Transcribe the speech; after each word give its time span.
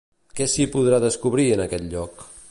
Què 0.39 0.45
s'hi 0.53 0.65
podrà 0.75 0.99
descobrir 1.03 1.45
en 1.57 1.63
aquest 1.67 1.87
lloc? 1.93 2.25